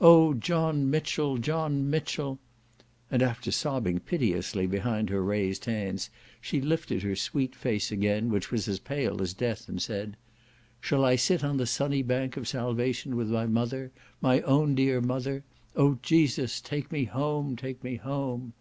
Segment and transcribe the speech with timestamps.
[0.00, 1.36] Oh John Mitchel!
[1.36, 2.38] John Mitchel!"
[3.10, 6.08] and after sobbing piteously behind her raised hands,
[6.40, 10.16] she lifted her sweet face again, which was as pale as death, and said,
[10.80, 13.92] "Shall I sit on the sunny bank of salvation with my mother?
[14.22, 15.44] my own dear mother?
[15.76, 18.54] oh Jesus, take me home, take me home!"